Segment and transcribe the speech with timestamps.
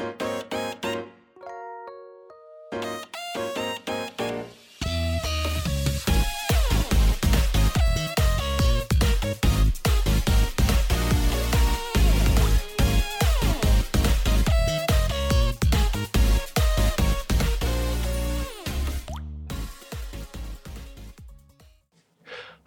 [0.00, 0.29] ん?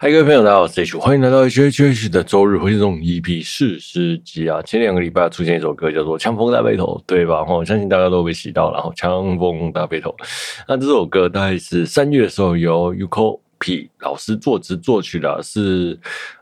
[0.04, 4.60] 嗨，各位朋友，大家好，我是 H，欢迎来到 H H H 的周日回声中 EP 四十集啊。
[4.60, 7.42] 前两个礼拜出现一首歌叫做《枪锋大背头》，对吧？
[7.48, 8.74] 我相信大家都被洗到了。
[8.74, 10.10] 然后《枪锋大背头》，
[10.68, 15.98] 那这首歌大概是三月的时候由 Yukopi 老师作词作曲的，是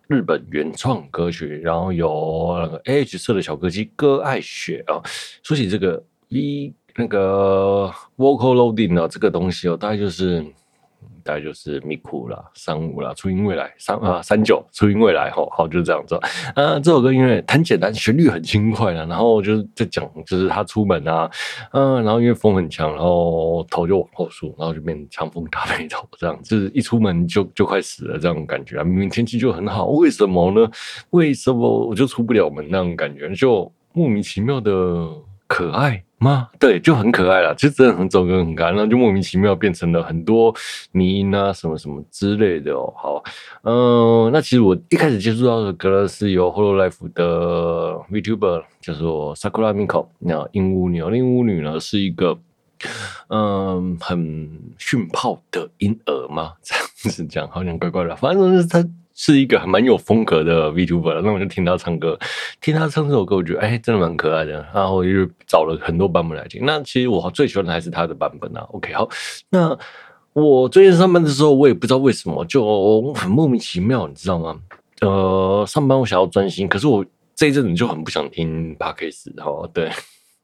[0.09, 1.61] 日本原创歌曲。
[1.63, 4.99] 然后有那个 AH 社的小歌姬歌爱雪啊。
[5.45, 10.45] 说起这个 V 那个 Vocal Loading 啊，这个东西哦，大概就是。
[11.25, 16.15] 大概就是咪库啦，三五啦，初音未来三啊三九，初音未来吼，好就是这样子。
[16.55, 21.31] 啊，这首歌因为很简单，旋律很轻快啊，然后就是在讲，就是他出门啊，
[21.73, 28.85] 嗯、啊，然后因为风很强，然后头就往后梳，然后就变成枪锋大背头这样，就是一出门就就快死了这种感觉啊。
[28.85, 30.71] 明明天气就很好，为什么呢？
[31.11, 34.71] 为什么我就出不了门那种感觉，就莫名其妙的
[35.53, 36.03] 可爱。
[36.23, 36.49] 吗？
[36.57, 40.55] 对，就很可爱了，其实真的很走歌很可爱，然后就莫名其妙变成了很多
[40.93, 42.95] 迷因啊什么什么之类的哦。
[42.97, 43.25] 好，
[43.65, 52.39] 嗯、那其实我一开始接触到的歌呢，是由 Hololive 的 VTuber 叫做 Sakura Miko，那鹦鹉女，鹦鹉女呢是一个
[53.27, 56.53] 嗯很逊炮的婴儿吗？
[56.63, 58.79] 这样子讲好像怪怪的，反正就是他。
[59.15, 62.19] 是一个还蛮有风格的 VTuber，那我就听他唱歌，
[62.61, 64.53] 听他唱这首歌，我觉得哎，真的蛮可爱的。
[64.75, 65.11] 然后我就
[65.47, 66.65] 找了很多版本来听。
[66.65, 68.61] 那其实我最喜欢的还是他的版本啊。
[68.73, 69.09] OK，好，
[69.51, 69.77] 那
[70.33, 74.59] 我最近上班的时候，我也不知道为什么，就很莫名其妙，你知道吗？
[75.01, 77.05] 呃，上班我想要专心，可是我
[77.35, 79.91] 这一阵子就很不想听 Podcast 哈，对。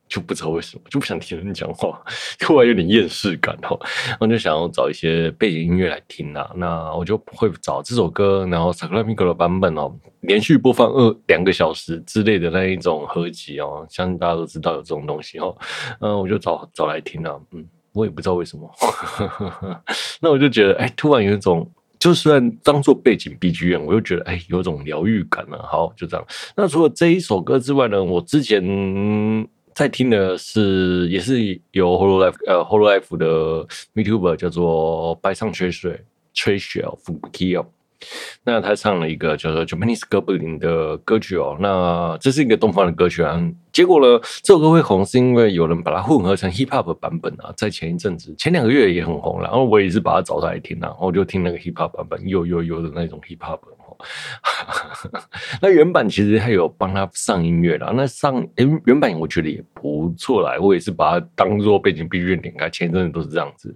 [0.08, 2.02] 就不知道为什么就不想听人讲话，
[2.38, 3.78] 突然有点厌世感哈，
[4.18, 6.50] 我就想要找一些背景音乐来听啊。
[6.56, 15.56] 那我就会找这首歌，然后 Sakura Miko 的版本哦，连续播放二两个小时之类的那一种合集哦，相信大家都知道有这种东西哦。
[16.00, 17.38] 嗯，我就找找来听啊。
[17.52, 18.70] 嗯，我也不知道为什么，
[20.20, 25.62] 那我就觉得哎，突然有一种，就算当做背景 BGM，我又觉得哎，有种疗愈感了。
[25.62, 26.26] 好，就这样。
[26.56, 29.46] 那除了这一首歌之外呢，我之前。
[29.78, 36.00] 在听的是，也是由 Hololive 呃 Hololive 的 VTuber 叫做白上吹水
[36.34, 37.64] 吹雪哦，Fubuki 哦，
[38.42, 43.40] 那他唱了一个叫做 Japanese Goblin 的歌曲哦，那这是一个东方的歌曲啊，
[43.72, 53.60] 结果呢，这首歌会红是因为有人把它混合成 Hip Hop 版本啊，在前一阵子前两个月也很红，然后我也是把它找出来听啊，然后我就听那个 Hip Hop 版本，有有有的那种 Hip Hop。
[55.60, 63.74] 那原版其实还有帮他上音乐啦，那上诶原版我觉得也不错啦，我也是把它当做背景 BGM 点开，前一阵子都是这样子。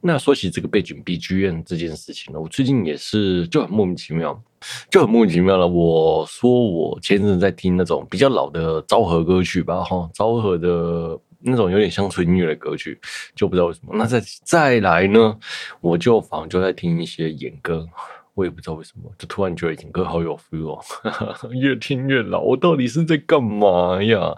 [0.00, 4.42] 那说起这个背景 BGM 这件事情呢，我最近也是就很莫名其妙，
[4.90, 5.66] 就很莫名其妙了。
[5.68, 12.98] 我说我前阵子在听那种比较老的昭和歌曲吧，哈，昭和的那种有点乡村音乐的歌曲，
[13.34, 13.94] 就不知道为什么。
[13.94, 15.36] 那再再来呢，
[15.82, 17.86] 我就反而就在听一些演歌。
[18.34, 20.80] 我也不知道为什么，就突然觉得演歌好有 feel 哦，
[21.52, 22.40] 越听越老。
[22.40, 24.32] 我到底是在干嘛呀？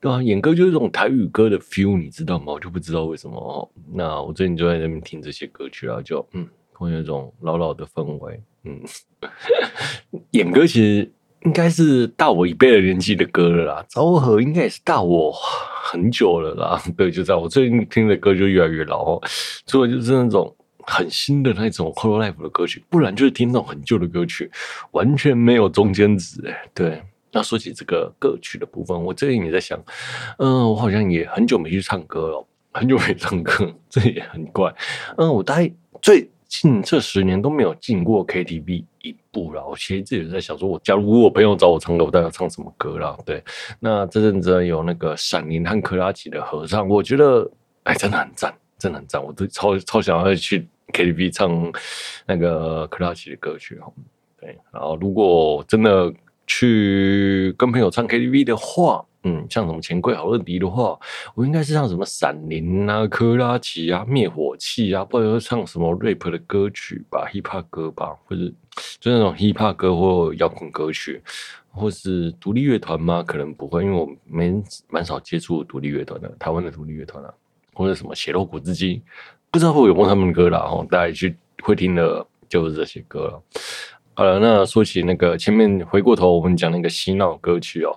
[0.00, 0.22] 对吧？
[0.22, 2.52] 演歌就是这种台语歌的 feel，你知道吗？
[2.52, 3.68] 我就不知道为什么哦。
[3.94, 8.42] 那我最近就在那边听这些歌曲啊，就嗯，会有一种老老的氛围。
[8.64, 8.80] 嗯，
[10.32, 11.10] 演歌其实
[11.44, 16.82] 应该是大我一辈的年纪的歌了啦，昭和应该也是大我很久了啦。
[16.96, 17.34] 对，就在。
[17.34, 19.22] 我最近听的歌就越来越老哦，
[19.66, 20.54] 所以就是那种。
[20.88, 24.50] 很新的那种 h o l o Life 的歌曲，不然就是听那种很旧的歌曲，
[24.92, 26.68] 完全没有中间值哎。
[26.74, 29.78] 对，那说起这个歌曲的部分，我最近也在想，
[30.38, 34.74] 嗯，我好像也很久没去唱歌了，很久没唱歌， 这也很怪。
[35.18, 39.66] 嗯，我大概最近这十年都没有进过 KTV 一步了。
[39.66, 43.14] 我其实自己在想，说我假如我朋友找我唱歌，我大概要唱什么歌了？
[43.26, 43.44] 对，
[43.78, 47.48] 那这阵子有那个闪灵和珂拉琪的合唱，我觉得
[47.82, 50.66] 哎，真的很赞，真的很赞，我都超超想要去。
[50.92, 51.72] KTV 唱
[52.26, 53.92] 那个珂拉琪的歌曲哈，
[54.40, 56.12] 对，然后如果真的
[56.46, 60.98] 去跟朋友唱 KTV 的话，嗯，像什么钱柜好乐迪的话，
[61.34, 68.50] 我应该是唱什么闪灵啊、珂拉奇啊、灭火器啊，或者唱什么 rap 的歌曲吧，hip hop 歌吧，或者
[69.00, 71.20] 就那种 hip hop 歌或摇滚歌曲，
[71.70, 73.22] 或是独立乐团吗？
[73.22, 77.34] 可能不会，因为我没蛮少接触独立乐团的，台湾的独立乐团啊，
[77.74, 79.02] 或者什么血肉果汁机。
[79.50, 83.42] 不知道会有没有他们的歌啦，大家去会听的就是这些歌了。
[84.14, 87.96] 好了，那说起那个前面回过头，我们讲那个洗脑歌曲哦，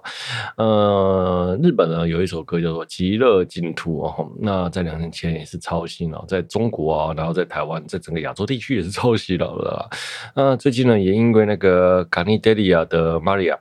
[0.55, 9.89] 呃，日本呢有一首歌叫做《极乐净土》哦，那在两年前也是超洗脑，在中国啊，然后在台湾，在整个亚洲地区也是超洗脑的啦。
[10.35, 13.57] 那最近呢，也因为那个卡尼德利亚的玛利亚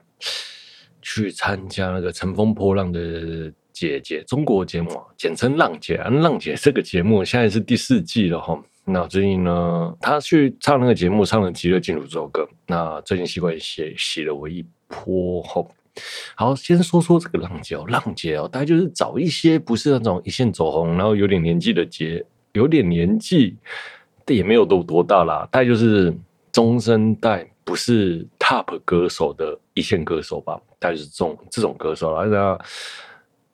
[1.01, 8.55] 去参加那个《乘风破浪的姐姐》中国节目，简称浪姐，浪姐这个节目现在是第四季了哈。
[8.85, 12.47] 那最近呢，他去唱那个节目，唱了《极乐净土》这首歌。
[12.67, 15.67] 那最近习惯写洗了我一波后，
[16.35, 22.23] 好，先说说这个浪姐哦，浪姐哦，大概就是找一些不是那种一线走红，然后有点年纪的姐，
[22.53, 23.57] 有点年纪，
[24.23, 26.15] 但也没有都多大啦，大概就是
[26.51, 32.59] 中生代，不是 top 歌手的一线歌手吧，大概是这种这种歌手啦，那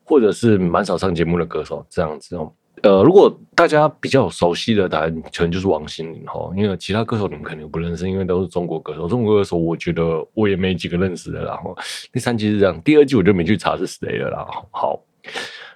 [0.08, 2.50] 或者是蛮少上节目的歌手这样子哦。
[2.82, 9.08] 呃，如果大家比较熟悉的答案，可能就是王心凌哈，因为其他歌手你们肯定不认识，因为都是中国歌手。
[9.08, 11.44] 中国歌手，我觉得我也没几个认识的。
[11.44, 11.76] 然后
[12.12, 14.46] 第三季是这样，第二季我就没去查是谁了啦。
[14.70, 15.02] 好，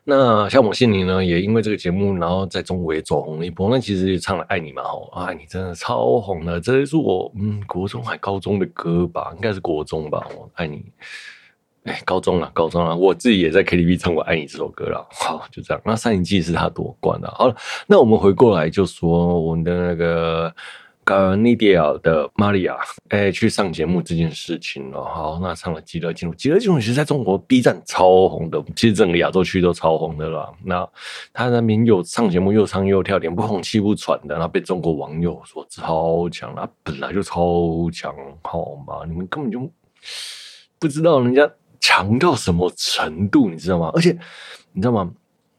[0.05, 3.69] 那像王心凌呢，也因为这个节目，然后在中国也走红了一波。
[3.69, 10.25] 那其实也唱了《爱你》嘛，哦，《爱你》真的超红的，这是我嗯国中还高中的歌吧，应该是国中吧，
[10.55, 10.77] 《爱你》。
[11.85, 15.05] 哎，高中了，高中了，我自己也在 KTV 唱过《爱你》这首歌了。
[15.11, 15.83] 好，就这样。
[15.85, 17.35] 那上一季是他夺冠了。
[17.37, 17.57] 好了，
[17.89, 20.55] 那我们回过来就说我们的那个
[21.03, 22.77] 刚 Nidia 的玛利亚，
[23.09, 25.03] 哎，去上节目这件事情了。
[25.03, 30.55] 好，那唱了《极乐净土》，《极乐净土》其实在中国 B 站超红的，其实整个亚洲区都超红的了。
[30.65, 30.89] 那
[31.33, 38.15] 他那边又上节目又唱又跳，脸不红气不喘的，然后被中国网友说超强，他本来就超强，
[38.45, 39.05] 好吗？
[39.05, 39.69] 你们根本就
[40.79, 41.51] 不知道人家。
[41.83, 43.91] 强到什么程度，你知道吗？
[43.93, 44.17] 而且
[44.73, 45.13] 你知道吗？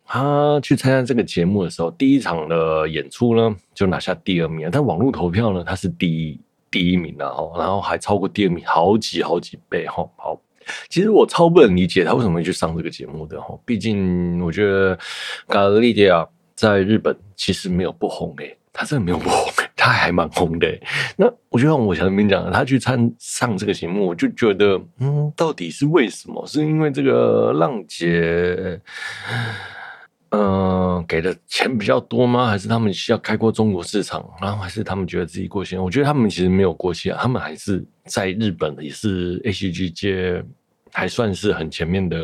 [0.06, 4.70] 他去参加这个节目的时候，第一场的演出呢，就拿下第二名。
[4.72, 6.40] 但网络投票呢，他是第一
[6.72, 9.88] 第一名，然后然后还超过第二名好几好几倍。
[9.88, 10.40] 哈，好，
[10.88, 13.42] 其实我超不能理解他为什么会去上这个节目的。
[13.42, 14.98] 哈，毕竟我觉得
[15.48, 19.53] 卡莉迪亚在日本其实没有不红诶，他真的没有不红。
[19.84, 20.80] 他还蛮红的，
[21.18, 26.48] 那我就像我前面讲的，他去参上这个节目，我就觉得，嗯，到底是为什么？
[26.48, 28.80] 是因为这个浪姐，
[30.30, 32.48] 嗯、给的钱比较多吗？
[32.48, 34.26] 还是他们需要开阔中国市场？
[34.42, 35.76] 然后还是他们觉得自己过气？
[35.76, 40.42] 我觉得他们其实没有过气啊，他们还是在日本也是 ACG 界
[40.94, 42.18] 还算是很前面的。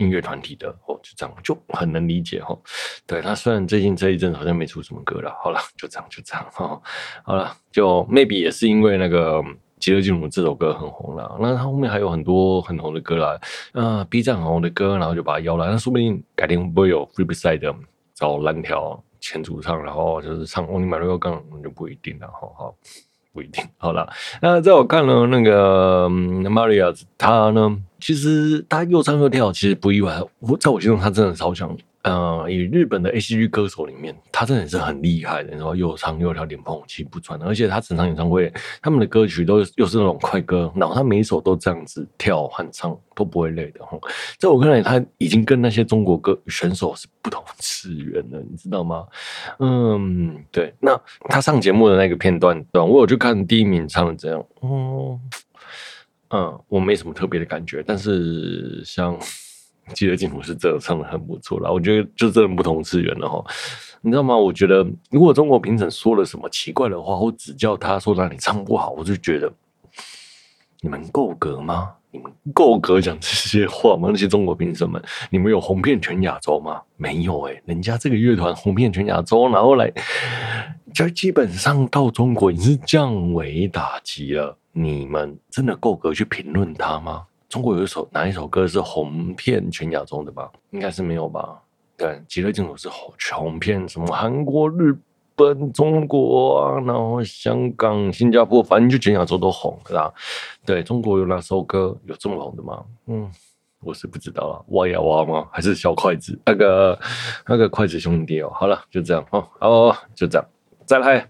[0.00, 2.58] 音乐团体的哦，就这样就很能理解哈。
[3.06, 6.80] 对，他虽然最近这一阵好像没出什么歌了，好了，就这样就这样哈。
[7.22, 9.42] 好了，就 maybe 也是因为那个
[9.78, 13.38] 《极乐净土》这首歌很红了，那他后面还有很多很红的歌啦，
[13.72, 17.74] 啊，B 站很红的歌，然后就把他邀来，那说不定改天不会有 Flipside
[18.14, 22.50] 找蓝条前主唱，然后就是唱 Only My Real Gun，就不一定了哈。
[22.56, 22.74] 好。
[23.32, 23.64] 不一定。
[23.78, 24.08] 好了，
[24.42, 30.20] 那在我看了那个 Maria，她呢，其实她又唱又跳，其实不意外。
[30.40, 31.76] 我在我心中，她真的超强。
[32.02, 38.50] 呃，以日本的 A C G 歌手里面，他真的是很厉害的，然后又唱又跳，脸不红气不喘，而且他整场演唱会，
[38.80, 43.84] 他们的歌曲都又是那种快歌，然后他每一首都这样子跳和唱都不会累的。
[43.84, 43.98] 哈，
[44.38, 49.06] 在我看来，他已经跟那些中国歌选手是不同次元了，你知道吗？
[49.58, 50.74] 嗯，对。
[50.80, 50.98] 那
[51.28, 55.20] 他上节目的那个片段，对，我有去看第一名唱的这样，嗯
[56.30, 59.18] 嗯，我没什么特别的感觉，但是像。
[59.94, 63.44] 极乐净土是真的唱的很不错啦，我觉得就真的不同次元了哈，
[64.02, 64.36] 你知道吗？
[64.36, 69.52] 我觉得如果中国评审说了什么奇怪的话，或指教他说让你唱不好，我就觉得
[70.80, 71.94] 你们够格吗？
[72.12, 74.08] 你们够格讲这些话吗？
[74.10, 76.82] 那些中国评审们，你们有红遍全亚洲吗？
[76.96, 79.92] 没有哎、欸，人家这个乐团红遍全亚洲，然后来
[80.92, 87.26] 就基本上到中国已经是降维打击了，你们真的够格去评论他吗？
[87.50, 90.48] 中国有一首哪一首歌是红遍全亚洲的吧？
[90.70, 91.60] 应该是没有吧？
[91.96, 94.96] 对，极乐净土是红红遍什么韩国、日
[95.34, 100.14] 本、中国，然后香港、新加坡，反正就全亚洲都红，是吧？
[100.64, 102.84] 对，中国有哪首歌有这么红的吗？
[103.06, 103.28] 嗯，
[103.80, 104.54] 我是不知道啊。
[104.68, 105.48] 挖呀挖吗？
[105.50, 106.38] 还是小筷子？
[106.46, 106.96] 那个
[107.48, 108.52] 那个筷子兄弟哦。
[108.54, 109.44] 好了，就这样哦。
[109.58, 110.46] 哦，就这样。
[110.86, 111.28] 再来，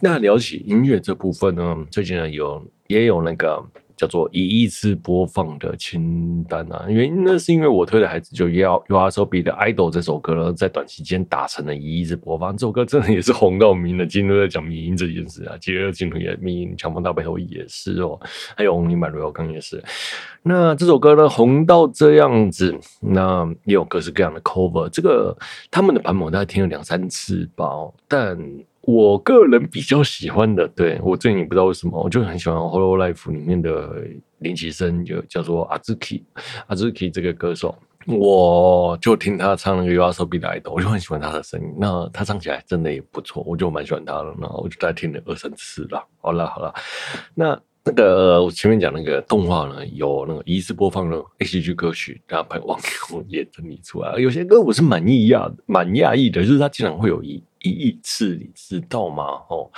[0.00, 3.62] 那聊起音乐这部分呢，最近呢有也有那个。
[3.96, 14.06] 叫做一亿次播放的清单啊，原因呢是因为我推的孩子就要 YOASOBI 的《idol》这首歌呢，在短期间达成了一亿次播放，这首歌真的也是红到明了。
[14.06, 18.18] 今天都在讲迷因这件事啊，极乐净土也迷因，强风大背头也是哦，
[18.56, 19.82] 还有 Only My Real Gun 也是。
[20.42, 25.36] 那这首歌呢红到这样子，那也有各式各样的 cover，这个
[25.70, 27.66] 他们的版本我大概听了两三次吧，
[28.08, 28.38] 但。
[28.82, 33.96] 我个人比较喜欢的，对，我最近也不知道为什么，我就很喜欢《hollo life》里面的
[34.38, 36.24] 练习生，就叫做阿兹基，
[36.66, 37.76] 阿兹基这个歌手。
[38.08, 41.66] 我就听他唱那个 YOASOBI 的 idol，我就很喜欢他的声音。
[41.78, 44.34] 那他唱起来真的也不错，我就蛮喜欢他的。
[44.40, 46.04] 那我就在听了二三次了。
[46.20, 46.74] 好了好了，
[47.36, 52.76] 那那个我前面讲那个动画呢，有那个一次播放的 ACG 歌曲，然后朋友网
[53.12, 57.40] 友也整理出来，有些歌我是蛮讶蛮讶异的，就是他竟然会有一。
[57.62, 59.24] 一亿次，你知道吗？
[59.48, 59.70] 哦，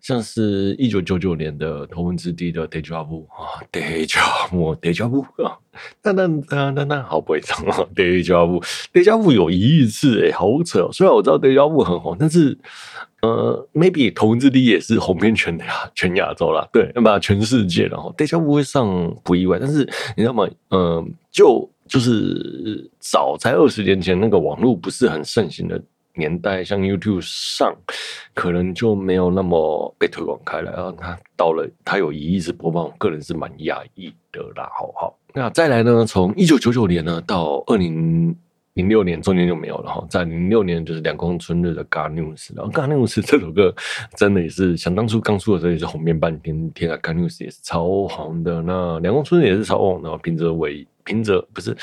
[0.00, 5.56] 像是一九九九年的头文字 D 的 Deja Vu 啊，Deja Vu，Deja Vu 啊，
[6.02, 10.90] 那那那那那好不会唱啊，Deja Vu，Deja Vu 有一亿次，哎，好扯哦。
[10.92, 12.58] 虽然我知道 Deja Vu 很红，但是
[13.22, 19.58] 呃，maybe 头文字 D 也是红遍全亚全亚洲啦，对，那么全世界，然后 Deja Vu 会上不意外。
[19.58, 20.48] 但是你知道吗？
[20.70, 25.80] 嗯、就就是早在二十年前，那个网络不是很盛行的。
[26.18, 27.74] 年代像 YouTube 上，
[28.34, 30.72] 可能就没有那么被推广开来。
[30.72, 34.68] 然后他到了，他有一亿次播放，我个人是蛮讶异的啦。
[34.76, 36.04] 好好，那再来呢？
[36.04, 38.36] 从一九九九年呢到二零
[38.74, 40.06] 零六年，中间就没有了哈。
[40.10, 43.74] 在零六年就是两宫春日的《God News》，然后《God News》这首歌
[44.16, 48.60] 真的也是想当初刚出的时候也是红遍半天天啊，《God News》也是超红的。
[48.62, 51.76] 那两宫春日也是超红的，平泽唯平泽不是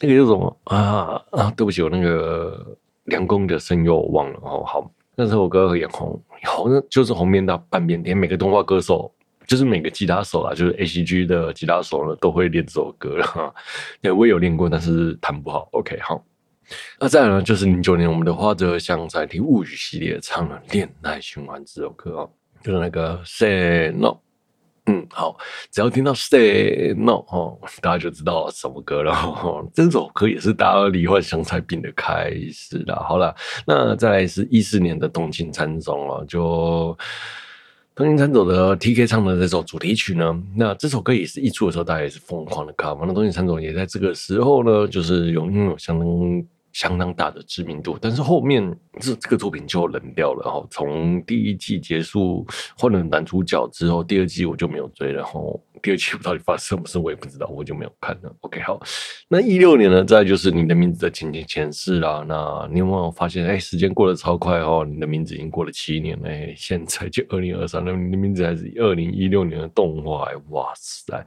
[0.00, 1.52] 那个叫什么啊啊？
[1.56, 2.76] 对不起，我那个。
[3.04, 9.12] 凉宫的声优我忘了哦，好，那首歌也红，红就是红遍到半边天，每个动画歌手
[9.46, 13.54] 就是每个吉他手啦，就是 ACG 的吉他手呢都会练这首歌了哈。
[14.00, 15.68] 对，我也有练过，但是弹不好。
[15.72, 16.24] OK，好，
[16.98, 22.30] 那再来呢，就是零九年我们的花泽香菜听物语系列唱了《恋爱循环》这首歌哦，
[22.62, 24.23] 就是那个 Say No。
[24.86, 25.34] 嗯，好，
[25.70, 29.12] 只要听到 Stay No 哦，大家就知道什么歌了。
[29.12, 32.96] 哦、这首歌也是大家罹患香菜病的开始了。
[32.96, 33.34] 好了，
[33.66, 36.94] 那再来是一四年的东京喰种哦，就
[37.94, 43.06] 东京喰种的 TK 唱的这首主题曲呢，那这首歌也是一出的时候，大家也是疯狂的 cover。
[43.06, 46.08] 那东京喰种也在这个时候呢，就是有拥有相当。
[46.74, 50.42] 相当大的知名度，但是后面这这个作品就冷掉了。
[50.44, 52.44] 然后从第一季结束
[52.76, 55.12] 换了男主角之后，第二季我就没有追。
[55.12, 58.36] 然后第二季我到底发生什么事我也不知道，我就没有看了。
[58.40, 58.80] OK，好，
[59.28, 62.24] 那一六年呢，再就是你的名字的前前前世啦。
[62.26, 64.84] 那你有没有发现，哎，时间过得超快哦？
[64.84, 71.24] 你的名字已经过了七年了，现在就二零二三了，你的名字还是二零一六年的动画，哇塞，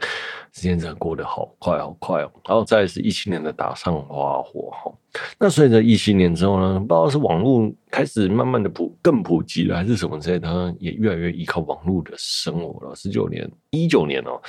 [0.51, 2.31] 时间真的过得好快好快哦。
[2.45, 4.91] 然后再是一七年的打上花火哈。
[5.39, 12.95] 那随着一七年之后呢，不知道是网络开始慢慢的普更普及了，还是什么之类的，也越来越依靠网络的生活了。
[12.95, 14.41] 十九年、一九年哦，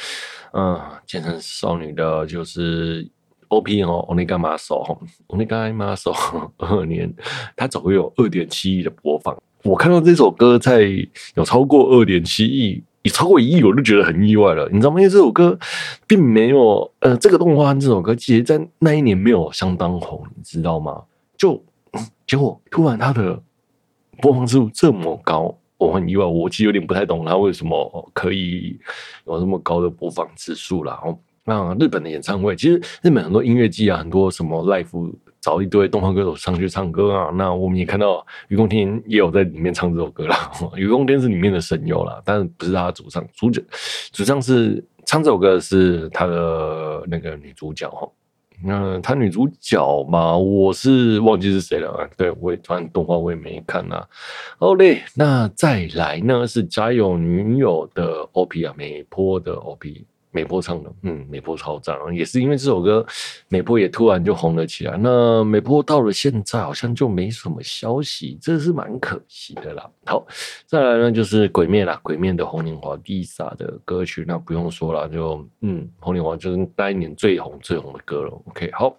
[0.52, 3.08] 嗯，健身少女的就是
[3.48, 7.12] OP 哦，Onegai Maso，Onegai Maso，二年，
[7.56, 9.36] 它总共有二点七亿的播放。
[9.64, 10.88] 我看到这首歌在
[11.34, 12.82] 有超过二点七亿。
[13.08, 15.00] 超过一亿，我就觉得很意外了，你知道吗？
[15.00, 15.58] 因为这首歌
[16.06, 21.02] 并没有，呃，这个动画这首歌其实，在那一年没有相当红，你知道吗？
[21.36, 21.62] 就
[22.26, 23.40] 结果突然它的
[24.20, 26.24] 播放次数这么高，我很意外。
[26.24, 28.78] 我其实有点不太懂它为什么可以
[29.26, 30.84] 有这么高的播放次数。
[30.84, 35.12] 然后，那日本的演唱会，其实日本很多音乐季啊，很多什么 live。
[35.40, 37.30] 找一堆东方歌手上去唱歌啊！
[37.34, 40.50] 那我们也看到雨宫天也有在里面唱这首歌啦。
[40.76, 43.62] 雨宫天是里面的神游啦，但是不是他主唱，主角
[44.12, 48.08] 主唱是唱这首歌是他的那个女主角哈。
[48.60, 52.08] 那他女主角嘛，我是忘记是谁了啊。
[52.16, 54.04] 对，我也反正动画我也没看呐。
[54.58, 60.04] 好嘞，那再来呢是家有女友的 OP 啊，美波的 OP。
[60.30, 63.04] 美波唱的，嗯，美波超赞，也是因为这首歌，
[63.48, 64.96] 美波也突然就红了起来。
[64.98, 69.90] 那美波到了现在好像就没什么消息，这是蛮可惜的啦。
[70.06, 70.26] 好，
[70.66, 78.30] 再来呢就是鬼灭啦，鬼灭的红莲华 Lisa 的歌曲，那不用说了，就嗯，红莲华就是那一年最红最红的歌了。
[78.48, 78.96] OK，好。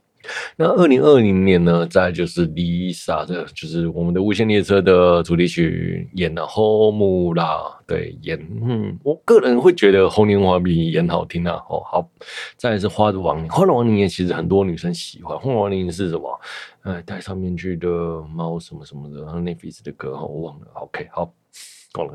[0.58, 11.56] 那二零二零年呢，再就是 Lisa 的，就是我们的无限列车的主题曲，演了 Home 啦，对，演，嗯，我个人会觉得红莲华比演好听啊。
[11.70, 12.10] 哦，好，
[12.58, 15.38] 再是花的亡灵，花的亡灵也其实很多女生喜欢。
[15.40, 16.40] 花的亡灵是什么？
[16.82, 17.88] 哎，戴上面具的
[18.34, 20.68] 猫什么什么的，然后 Netflix 的歌，我忘了。
[20.74, 21.34] OK，好。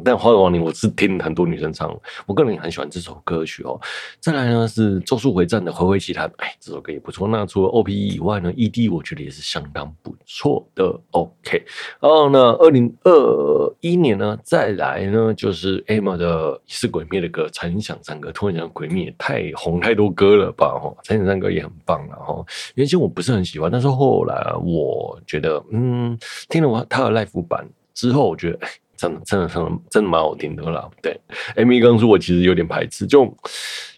[0.05, 1.93] 但《花的亡灵》我是听很多女生唱，
[2.27, 3.79] 我个人也很喜欢这首歌曲哦。
[4.21, 7.27] 再来呢是《咒术回战》的《回回奇谭》，哎，这首歌也不错。
[7.27, 10.85] 那除了 OP 以外呢，ED 我觉得也是相当不错的。
[11.11, 11.61] OK，
[12.01, 18.31] 然后呢，二零二一年呢，再来呢就是 Emma 的《是鬼灭》的歌《残响山歌》。
[18.33, 20.79] 突然想鬼灭太红太多歌了吧？
[20.79, 22.45] 哈，《残响山歌》也很棒了哈。
[22.77, 26.17] 原先我不是很喜欢，但是后来我觉得，嗯，
[26.49, 28.61] 听了他的 live 版之后，我觉得。
[29.05, 30.89] 真的真的真的真的蛮好听的啦。
[31.03, 31.21] 对
[31.57, 33.33] ，MV 刚说我其实有点排斥，就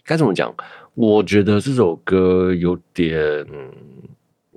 [0.03, 0.53] 该怎么讲？
[0.93, 3.45] 我觉得这首歌有点。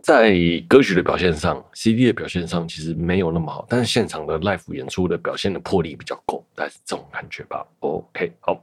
[0.02, 0.34] 在
[0.66, 7.62] 歌曲的表现上，CD 的表现上其实没有那么好，但是现场的 live 演出的表现的魄力比较够，大概是这种感觉吧。
[7.80, 8.58] OK，好，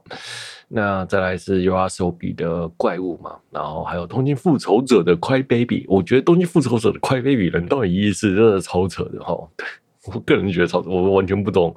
[0.66, 9.64] 那再来是 YOASOBI 的怪物嘛，然后还有东京复仇者的 Cry Baby，我觉得东京复仇者的 Cry Baby 人到底意思真的超扯的哈，对
[10.06, 11.74] 我个人觉得超，我完全不懂。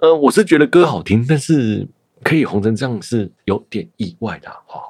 [0.00, 1.86] 呃，我是觉得歌好听，但是
[2.22, 4.80] 可以红成这样是有点意外的哈。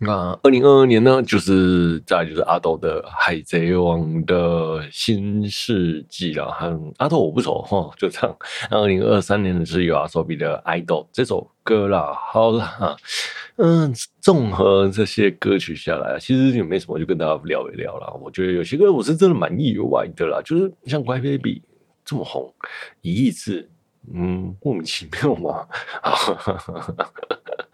[0.00, 6.52] 那二零二二年呢，就是再就是阿斗的《海贼王》的新世纪了。
[6.52, 8.36] 和阿斗我不熟哈，就这样。
[8.70, 12.12] 二零二三年的是有阿索比的《idol》这首歌啦。
[12.14, 12.96] 好啦，
[13.56, 18.06] 嗯，综合这些歌曲下来，其实也没什么，就跟大家聊一聊啦。
[18.22, 21.54] 我觉得有些歌我是真的蛮意外的啦，就是像《乖 baby》
[22.04, 22.54] 这么红，
[23.02, 23.68] 一亿次，
[24.14, 25.66] 嗯，莫名其妙嘛。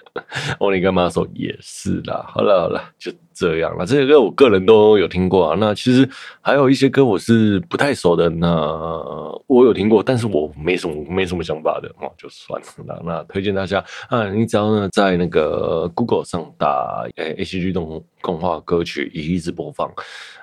[0.58, 3.84] 欧尼甘玛索也是啦，好了好了，就这样了。
[3.84, 5.56] 这些歌我个人都有听过啊。
[5.58, 6.08] 那其实
[6.40, 8.48] 还有一些歌我是不太熟的，那
[9.46, 13.02] 我有听过，但是我没什么没什么想法的哦，就算了。
[13.04, 19.92] 那推荐大家啊，你只要呢在那个 Google 上打诶 A C G 动动画歌曲，一直播放，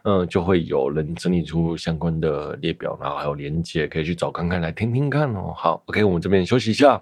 [0.03, 5.53] 嗯，就会有人整理出相关的列表，然后还有连接可以去找看看来听听看哦。
[5.55, 7.01] 好，OK，我们这边休息一下。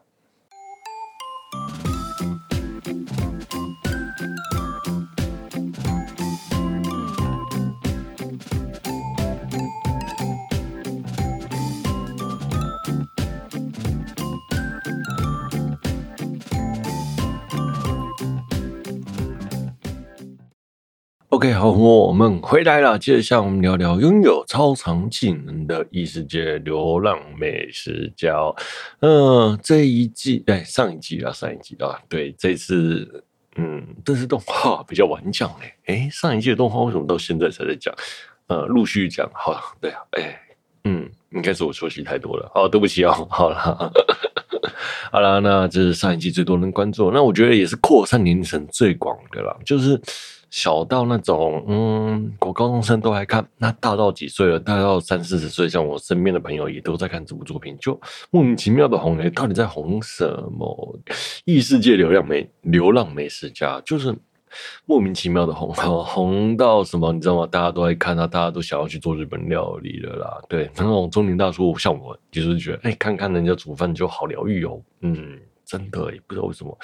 [21.30, 22.98] OK，好，我们回来了。
[22.98, 28.36] 接着，向我们聊聊拥有超长技能的异世界流浪美食家。
[29.02, 33.24] 嗯、呃，这一季，哎，上一季啊，上一季啊，对，这次，
[33.58, 35.72] 嗯，这次动画比较晚讲嘞。
[35.86, 37.94] 哎，上一季的动画为什么到现在才在讲？
[38.48, 39.30] 呃，陆续讲。
[39.32, 40.42] 好，对啊，哎，
[40.86, 42.52] 嗯，应该是我休息太多了。
[42.56, 43.12] 好，对不起哦。
[43.30, 43.92] 好了，
[45.14, 50.02] 好了，那这是上一季最多人关注，那我觉得也是扩散年龄层最广的啦，就是。
[50.50, 54.60] 小到那种，嗯，国高中生都爱看，那大到几岁了？
[54.60, 58.00] 大到三四十岁，像我身边的朋友也都在看这部作品，就
[58.32, 61.00] 莫名其妙的红诶，到底在红什么？
[61.46, 64.16] 异世界流浪美流浪美食家，就是
[64.86, 65.72] 莫名其妙的红，
[66.04, 67.14] 红到什么？
[67.14, 67.46] 你知道吗？
[67.46, 70.42] 大家都爱看啊，大家都想要去做日本料理了啦。
[70.50, 74.82] 对，那种中年大叔像我，就是觉得，哎、看看人家煮饭就好疗愈哦。
[75.02, 76.76] 嗯，真的也不知道为什么，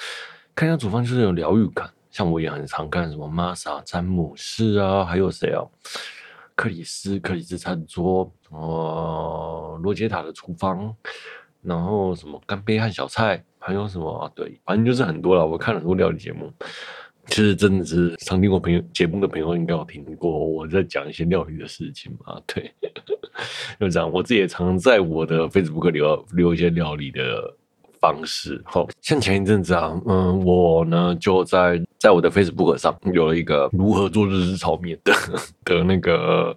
[0.54, 1.90] 看人家煮饭就是有疗愈感。
[2.16, 5.60] 像我也很常看什么玛莎詹姆斯啊，还有谁啊？
[6.54, 10.96] 克里斯克里斯餐桌，哦，罗杰塔的厨房，
[11.60, 14.32] 然后什么干杯和小菜，还有什么啊？
[14.34, 15.46] 对，反正就是很多了。
[15.46, 16.50] 我看了很多料理节目，
[17.26, 22.40] 其实真的是常听过朋友节目的朋友应该有听过我在讲一些料理的事情嘛。
[22.46, 22.74] 对，
[23.78, 27.55] 就这样，我自己也常在我的 Facebook 留留一些料理的。
[28.06, 35.12] 方式好，像前一阵子啊，嗯，我呢就在在我的 Facebook 上有了一个如何做日式炒面的
[35.64, 36.54] 的那个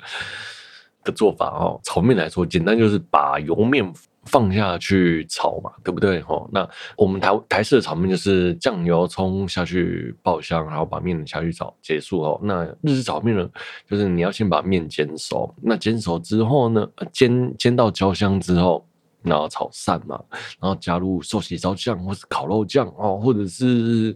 [1.03, 1.79] 的做法哦。
[1.83, 3.91] 炒面来说，简单就是把油面
[4.25, 6.19] 放下去炒嘛，对不对？
[6.27, 12.39] 哦，那我们台台式的炒面就是酱油葱下去爆香，然后把面下去炒结束哦。
[12.43, 13.49] 那日式炒面呢，
[13.89, 18.85] 就是你要先把面煎熟，那煎熟之后呢，煎煎到焦香之后。
[19.21, 20.19] 然后炒散嘛，
[20.59, 24.15] 然后加入寿喜烧酱或是烤肉酱哦，或者是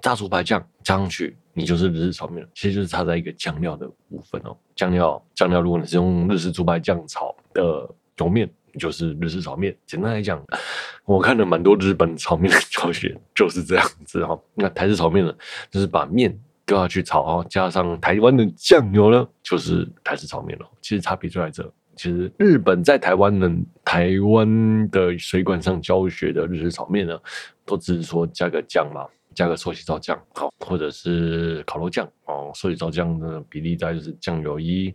[0.00, 2.48] 炸猪排酱加上去，你就是日式炒面了。
[2.54, 4.56] 其实就是差在一个酱料的部分哦。
[4.74, 9.76] 酱料酱料，如果你是用日式猪排酱炒的油面，就是日式炒面。
[9.86, 10.42] 简单来讲，
[11.04, 14.38] 我看了蛮多日本炒面的教学，就是这样子哈。
[14.54, 15.34] 那台式炒面呢，
[15.70, 20.66] 就是把面丢下去炒哦，加上台湾的酱油呢，就是台式炒面了。
[20.80, 21.70] 其实差别就在这。
[22.00, 23.52] 其实日本在台湾的
[23.84, 27.20] 台湾的水管上教学的日式炒面呢，
[27.66, 32.50] 都只是说加个酱嘛，加个寿喜烧酱，好，或者是烤肉酱哦。
[32.54, 34.94] 寿喜烧酱的比例大概就是酱油一、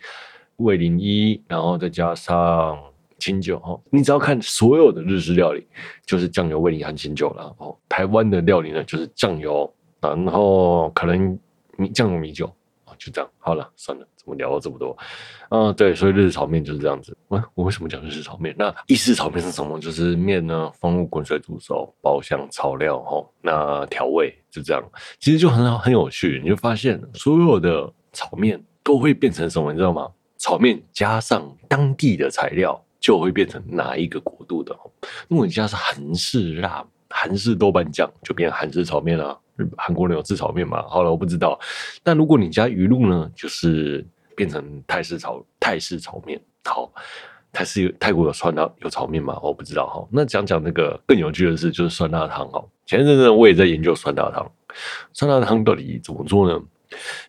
[0.55, 2.75] 味淋一，然后再加上
[3.19, 3.79] 清酒哦。
[3.91, 5.63] 你只要看所有的日式料理，
[6.07, 7.77] 就是酱油、味淋和清酒了哦。
[7.87, 11.37] 台湾的料理呢，就是酱油，然后可能
[11.77, 12.51] 米酱油、米酒。
[12.97, 14.97] 就这样，好了，算了，怎么聊了这么多？
[15.49, 17.17] 嗯，对，所以日式炒面就是这样子。
[17.27, 18.55] 我我为什么讲日式炒面？
[18.57, 19.79] 那意式炒面是什么？
[19.79, 24.83] 就是面呢放入滚水煮熟，爆香炒料，吼，那调味就这样。
[25.19, 26.39] 其实就很好，很有趣。
[26.43, 29.71] 你就发现所有的炒面都会变成什么？
[29.71, 30.09] 你知道吗？
[30.37, 32.81] 炒面加上当地的材料。
[32.97, 34.75] 就会变成哪一个国度的。
[35.27, 39.39] 如果你家是韩式辣、韩式豆瓣酱，就变韩式炒面了。
[39.77, 40.83] 韩国人有吃炒面吗？
[40.87, 41.59] 好了，我不知道。
[42.03, 46.41] 但如果你家鱼露呢，就是变成泰式炒泰式炒面。
[46.63, 46.91] 好，
[47.53, 49.39] 泰式有泰国有酸辣有炒面吗？
[49.41, 50.07] 我不知道哈。
[50.11, 52.63] 那讲讲那个更有趣的事，就是酸辣汤哈。
[52.85, 54.51] 前阵子我也在研究酸辣汤，
[55.13, 56.61] 酸辣汤到底怎么做呢？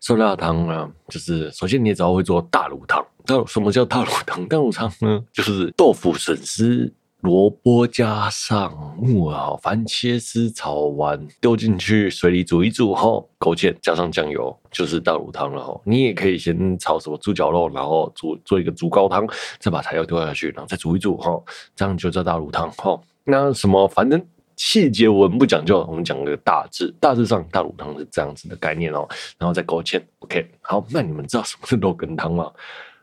[0.00, 3.04] 酸辣汤啊，就是首先你也知道会做大卤汤。
[3.26, 4.46] 那什么叫大卤汤？
[4.46, 6.92] 大卤汤呢，就是豆腐、笋丝、
[7.26, 15.80] 萝卜加上木耳、番茄丝炒完，丢进去水里煮一煮后，勾芡加上酱油，就是大卤汤了哈。
[15.82, 19.26] 你也可以先炒什么猪脚肉，然后煮做一个猪高汤，
[19.58, 21.42] 再把材料丢下去，然后再煮一煮哈，
[21.74, 22.96] 这样就叫大卤汤哈。
[23.24, 24.24] 那什么，反正。
[24.54, 26.90] 细节我们不讲究，我们讲个大致。
[26.98, 30.00] 大致上，大卤汤是这样子的概念哦，然后再勾芡。
[30.20, 32.50] OK，好，那你们知道什么是肉羹汤吗？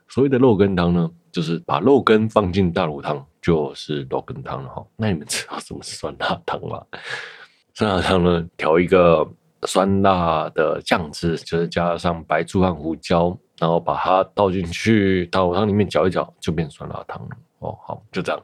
[0.08, 4.82] 所谓的肉羹汤呢，就是把肉羹放进大卤汤，就是肉羹汤了哈。
[4.96, 6.82] 那你们知道什么是酸辣汤吗？
[7.74, 9.28] 酸辣汤呢，调一个
[9.66, 17.36] 酸辣的酱汁，就是加上白醋和胡椒，然后把它倒进去大卤汤里面搅一搅，就变酸辣汤了。
[17.58, 18.42] 哦，好，就这样。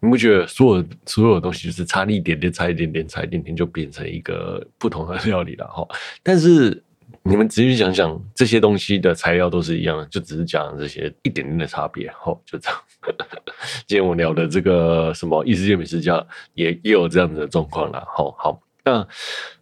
[0.00, 5.86] 你不觉得所有所有东西就是差一点点，差一点点，差一点点就变成一个不同的料理了哈？
[6.24, 6.82] 但是
[7.24, 12.78] 你们仔细想想，这些东西的材料都是一样的，就只是讲这些一点点的差别哈，就这样。
[13.86, 18.04] 今天我聊的这个什么异世界美食家也也有这样子的状况了。
[18.06, 19.06] 好，好，那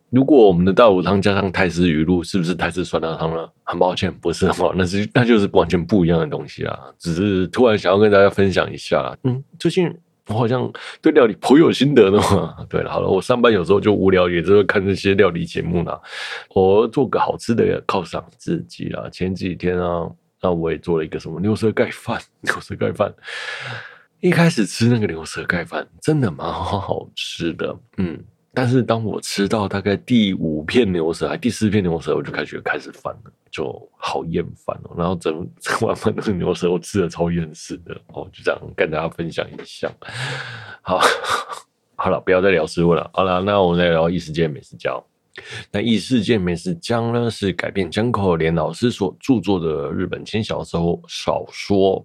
[0.09, 3.49] 如果我们的大卤汤加上泰式鱼露，是不是泰式酸辣汤呢？
[3.65, 6.79] 很抱歉，不是哈，那是那就是完全不一样的东西啊。
[6.99, 9.95] 只是突然想要跟大家分享一下，嗯，最近。
[10.31, 12.57] 我好像对料理颇有心得的嘛。
[12.71, 16.01] 对了，好了，我上班有时候就无聊，也就是看这些料理节目啦。
[16.55, 19.09] 我做个好吃的犒赏自己啦。
[19.11, 20.09] 前几天啊，
[20.41, 22.21] 那我也做了一个什么牛舌盖饭。
[22.43, 23.13] 牛舌盖饭，
[24.21, 27.77] 一开始吃那个牛舌盖饭，真的蛮好吃的。
[27.99, 28.19] 嗯。
[28.53, 34.95] 但是当我吃到大概第五片牛舌，还第四片牛舌，我就开始开始烦了，就好厌烦哦。
[34.99, 37.95] 然后整整碗饭都是牛舌，我吃的超厌食的。
[38.09, 39.89] 哦，就这样跟大家分享一下。
[40.83, 41.01] 好，
[41.95, 43.09] 好了，不要再聊食物了。
[43.13, 45.01] 好了，那我们再聊异世界美食家。
[45.71, 52.05] 那异世界美食江呢，是改编江口莲老师所著作的日本轻小说小说，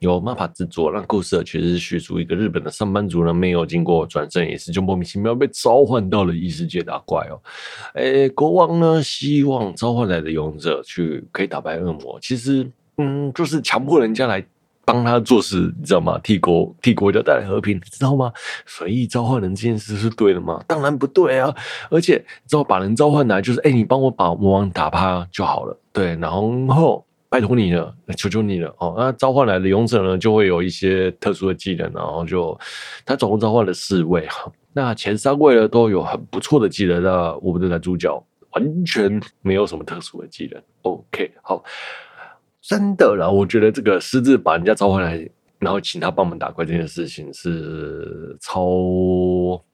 [0.00, 0.90] 由 MAPA 制作。
[0.92, 7.40] 那故事其实是叙述一个日本的上班族呢，没有经过转生，也是就莫名其妙被召唤到了异世界打怪哦。
[7.94, 14.44] 诶，国王呢，希望召唤来的勇者去可以打败恶魔，其实嗯，就是强迫人家来。
[14.84, 16.18] 帮他做事，你知道吗？
[16.22, 18.32] 替国替国家带来和平，你知道吗？
[18.66, 20.62] 随意召唤人这件事是对的吗？
[20.66, 21.54] 当然不对啊！
[21.90, 25.78] 而且，你知道把人召唤来，就是哎、你帮我把魔王打趴就好了。
[25.92, 28.94] 对，然后拜托你了，求求你了哦。
[28.96, 32.58] 那召唤来的勇者呢，就会有一些特殊的技能，然后就
[33.04, 34.52] 他总共召唤了四位哈。
[34.72, 38.12] 那前三位呢，都有很不错的技能，那我们的男主角
[38.52, 40.62] 完全没有什么特殊的技能。
[40.82, 41.64] OK，好。
[42.66, 48.62] 真的啦，我觉得这个私自把人家召唤来，然后请他帮忙打怪这件事情是超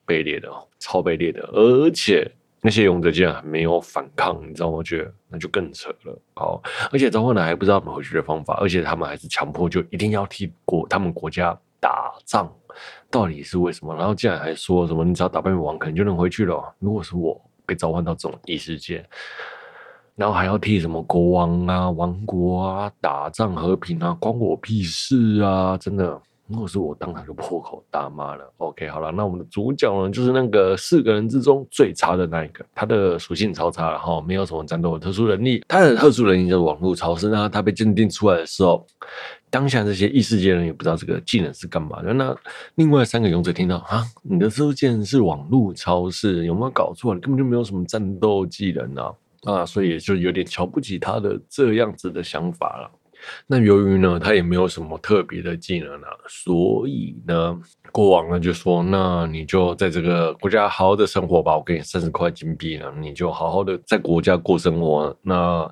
[0.04, 0.48] 卑劣的，
[0.80, 1.40] 超卑劣的。
[1.52, 2.28] 而且
[2.60, 4.78] 那些勇者竟然还没有反抗，你知道吗？
[4.78, 6.20] 我觉得那就更扯了。
[6.34, 12.52] 好，而且召唤来还不知道怎么回去的方法，而且他们还是强迫就一定要替国他们国家打仗，
[13.08, 13.94] 到底是为什么？
[13.94, 16.74] 然后竟然还说什么你只要打败王，可能就能回去了。
[16.80, 19.08] 如果是我被召唤到这种异世界。
[20.20, 25.78] 然后还要替什么国王啊、王国啊打仗和平啊，关我屁事啊！
[25.78, 28.52] 真的，如果是我，当场就破口大骂了。
[28.58, 35.64] OK，好了，那我们的主角呢，就是那个四个人之中最差的那一个，他的属性超差然后，没有什么战斗的特殊能力。
[35.66, 37.48] 他的特殊能力就是网络超生啊。
[37.48, 38.86] 他被鉴定出来的时候，
[39.48, 42.12] 当下这些异世界人也不知道这个技能是干嘛的。
[42.12, 42.36] 那
[42.74, 47.14] 另外三个勇者听到啊，你的特殊技能是网络超市，有没有搞错？
[47.14, 49.10] 你根本就没有什么战斗技能啊！
[49.44, 52.90] 啊，所以就有点瞧不起他的这样子的想法了。
[53.46, 57.58] 那由于呢，他也没有什么特别的技能啊，所以呢，
[57.92, 65.16] 国王呢就说：“那你就在这个国家好好的生活吧，我给你三十块金币了，你就好好的在国家过生活。
[65.22, 65.70] 那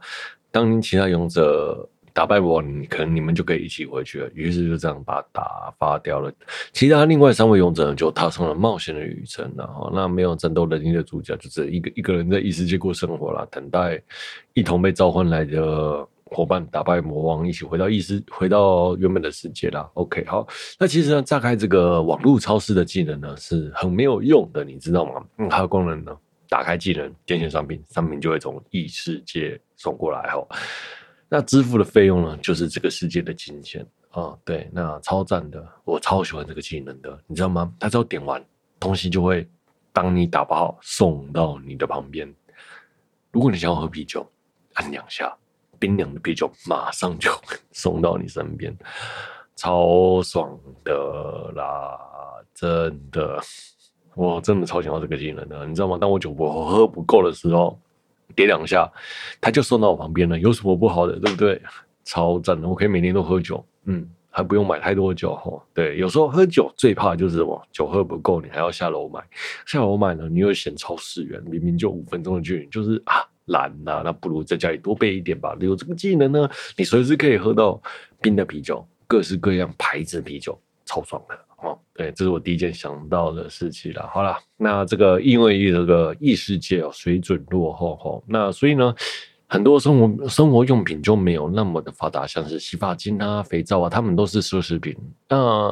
[0.50, 4.28] 当其他勇者。”打败我，你可能你们就可以一起回去了。
[4.34, 6.32] 于是就这样把他打发掉了。
[6.72, 9.48] 其他另外三位勇者就踏上了冒险的旅程。
[9.56, 14.02] 然后，那没有战斗能力的主角就只一个一个人在异世界过生活了，等待
[14.52, 19.88] 一同被召唤来的伙伴打败魔王，一起回到异世，回到原本的世界啦。
[19.94, 20.44] OK，好，
[20.76, 25.24] 那其实呢，炸开这个网络超市的技能呢，是很没有用的，你知道吗？
[25.38, 26.12] 嗯，还有功能呢，
[26.48, 30.44] 打开技能，点选商品，商品就会从异世界送过来哈。
[31.28, 33.86] 那支付的费用呢，就是这个世界的金钱。
[34.10, 37.72] 啊，对，那超赞的，我超喜欢这个技能的，你知道吗？
[37.78, 38.42] 他只要点完
[38.80, 39.46] 东西就会
[39.92, 42.26] 当你打包送到你的旁边。
[43.30, 44.26] 如果你想要喝啤酒，
[44.74, 45.36] 按两下，
[45.78, 47.30] 冰凉的啤酒马上就
[47.70, 48.74] 送到你身边，
[49.54, 52.00] 超爽的啦！
[52.54, 53.38] 真的，
[54.14, 55.98] 我真的超喜欢这个技能的，你知道吗？
[56.00, 57.78] 当我酒不喝不够的时候，
[58.34, 58.90] 点两下，
[59.40, 61.60] 他就送到我旁边了，有什么不好的，对不对？
[62.04, 65.62] 超赞的，我可以每天都喝酒，嗯，还不用买太多酒哈。
[65.74, 69.22] 对，有时候喝酒最怕就是什么，酒喝不够，你还要下楼买，
[69.66, 75.56] 下楼买呢，你又嫌超市远，明明就五分钟的距离，就是啊懒呐、那不如在家里多备一点吧。
[75.60, 77.80] 有这个技能呢，你随时可以喝到
[78.22, 81.78] 冰的啤酒，各式各样牌子啤酒，超爽的哦。
[81.94, 84.08] 对，这是我第一件想到的事情了。
[84.12, 88.94] 好了，那这个因为这个异世界哦，水准落后哦，那所以呢。
[89.50, 94.94] 很多生活生活用品就没有那么的发达，像是洗发精啊、肥皂啊，他们都是奢侈品。
[95.26, 95.68] 那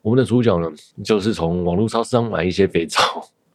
[0.00, 0.70] 我们的主角呢，
[1.02, 3.00] 就是从网络超市上买一些肥皂。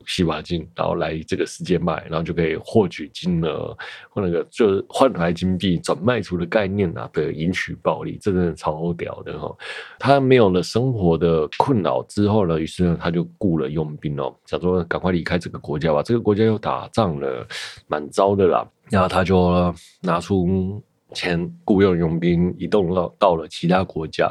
[0.05, 3.75] 洗发精，然后来这个世界卖，然后就可以获取金额，
[4.09, 9.55] 或那个就是换来金币转卖出的概念啊，对，赢取暴利，这真的超屌的哈。
[9.99, 17.47] 他没有了生活的困扰之后呢，于是呢，他就雇了佣兵哦，想说赶快离开这个国家吧，这个国家又打仗了，
[17.87, 18.67] 蛮糟的啦。
[18.89, 20.81] 然后他就拿出
[21.13, 24.29] 钱雇佣佣兵，移动到到了其他国家。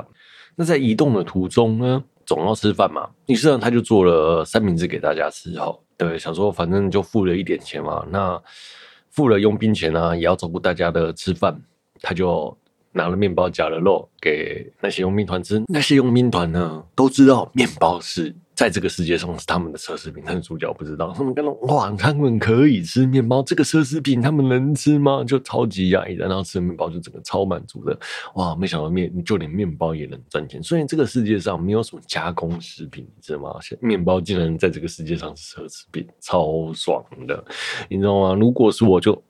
[0.54, 5.50] 那在移动的途中呢，总要吃饭嘛，于是呢，他就做了三明治给大家吃。
[5.58, 8.40] 哈，对，想说反正就付了一点钱嘛，那
[9.10, 11.60] 付了佣兵钱呢，也要照顾大家的吃饭，
[12.00, 12.56] 他就
[12.92, 15.60] 拿了面包夹了肉给那些佣兵团吃。
[15.66, 18.32] 那些佣兵团呢，都知道面包是。
[18.61, 21.14] 在这个世界上是他们的奢侈品，但是主角不知道。
[21.16, 25.25] 他们看到哇，他们可以吃面包，这个奢侈品他们能吃吗？
[25.25, 27.99] 就超级压抑的，然后吃面包就整个超满足的。
[28.35, 30.62] 哇，没想到面，就连面包也能赚钱。
[30.62, 33.59] 所以这个世界上没有什么加工食品，你知道吗？
[33.81, 37.42] 面包竟然在这个世界上是奢侈品，超爽的，
[37.88, 38.35] 你知道吗？
[38.35, 39.25] 如果是我就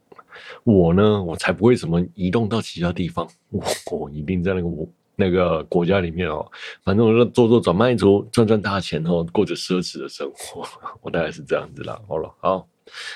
[0.65, 3.63] 我呢，我才不会什么移动到其他地方，我
[3.93, 4.89] 我一定在那个我。
[5.21, 6.45] 那个国家里面哦，
[6.83, 10.67] 反正我就做做转卖族，赚赚大钱哦，过着奢侈的生活。
[11.03, 11.97] 我大概是这样子啦。
[12.09, 12.67] 好了，好，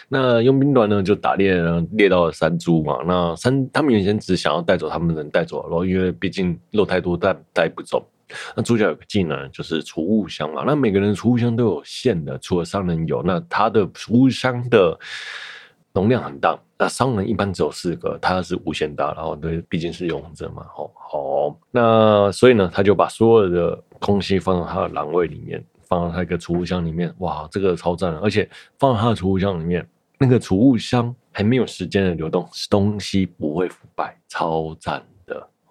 [0.09, 1.61] 那佣兵团呢就打猎，
[1.93, 2.99] 猎到了山猪嘛。
[3.07, 8.07] 那山他们原先只想要带走他们能带走，然后因为毕竟肉太多，带带不走。
[8.55, 10.63] 那主角有个技能就是储物箱嘛。
[10.67, 14.99] 那每个人储物箱都有限的，除了商人有，那他的储物箱的。
[15.95, 29.87] 容量很大，那商人一般只有四个，他是无限大，然后对，毕竟是勇者嘛，吼，好，那所以呢，他就把所有的空隙放到他的栏位里面，放到他一个储物箱里面，哇，这个超赞，而且放到他的储物箱里面，
[30.19, 35.05] 那个储物箱还没有时间的流动，东西不会腐败，超赞。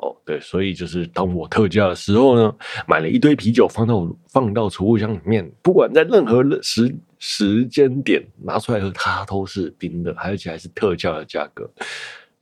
[0.04, 2.54] 哦，对，所以就是当我特价的时候呢，
[2.86, 11.70] 买了一堆啤酒放到放到储物箱里面，不管在任何时时间点拿出来喝，它都是冰的，而且还是特价的价格。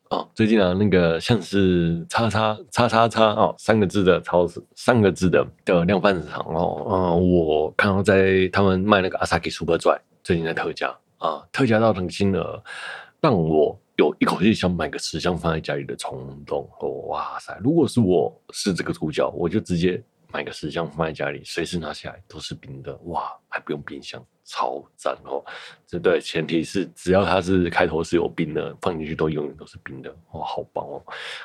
[0.10, 12.64] 哦，最近啊，那个像是叉叉叉叉叉哦，三个字的超市，三个字的的量贩市场哦，嗯，我看到在他们卖那个阿萨奇 Super Dry 最近在特价啊，特价到的金额
[13.22, 13.78] 让我。
[14.02, 17.56] 有一口气想买个十箱放在家里的冲动，哦，哇塞！
[17.64, 25.46] 如果是我是这个主角，我就直接买个十箱放在家里，随时拿起来都是冰的，哇，还不用冰箱，超赞哦！
[25.86, 31.00] 这对前提是只要它是开头是有冰的，放进去都永远都是冰的，哇，好棒哦！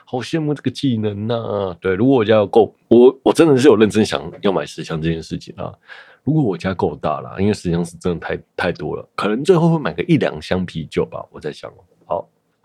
[0.06, 1.76] 好羡慕这个技能呐，啊！
[1.78, 5.70] 对，如果我家要够，我我真的是有认真想要买十箱这件事情啊。
[6.24, 11.84] 如果我家够大了，因为十箱是真的太太多了，可能最后会买个一两箱啤酒吧，我在想哦。